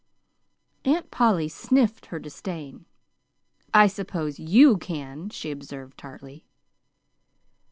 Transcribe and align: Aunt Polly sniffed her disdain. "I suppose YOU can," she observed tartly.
Aunt 0.83 1.11
Polly 1.11 1.47
sniffed 1.47 2.07
her 2.07 2.17
disdain. 2.17 2.87
"I 3.71 3.85
suppose 3.85 4.39
YOU 4.39 4.77
can," 4.79 5.29
she 5.29 5.51
observed 5.51 5.95
tartly. 5.95 6.47